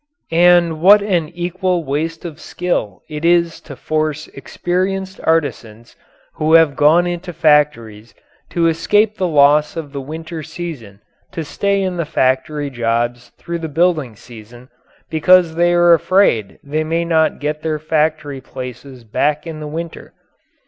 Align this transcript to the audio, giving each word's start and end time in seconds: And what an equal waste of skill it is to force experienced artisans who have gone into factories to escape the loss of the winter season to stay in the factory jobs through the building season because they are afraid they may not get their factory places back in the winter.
And 0.31 0.81
what 0.81 1.03
an 1.03 1.29
equal 1.29 1.83
waste 1.83 2.25
of 2.25 2.39
skill 2.41 3.03
it 3.07 3.23
is 3.23 3.61
to 3.61 3.75
force 3.75 4.25
experienced 4.29 5.19
artisans 5.23 5.95
who 6.37 6.53
have 6.55 6.75
gone 6.75 7.05
into 7.05 7.31
factories 7.31 8.15
to 8.49 8.65
escape 8.65 9.17
the 9.17 9.27
loss 9.27 9.77
of 9.77 9.91
the 9.93 10.01
winter 10.01 10.41
season 10.41 11.01
to 11.33 11.43
stay 11.43 11.83
in 11.83 11.97
the 11.97 12.05
factory 12.05 12.71
jobs 12.71 13.29
through 13.37 13.59
the 13.59 13.69
building 13.69 14.15
season 14.15 14.69
because 15.11 15.53
they 15.53 15.71
are 15.71 15.93
afraid 15.93 16.57
they 16.63 16.83
may 16.83 17.05
not 17.05 17.37
get 17.39 17.61
their 17.61 17.77
factory 17.77 18.41
places 18.41 19.03
back 19.03 19.45
in 19.45 19.59
the 19.59 19.67
winter. 19.67 20.13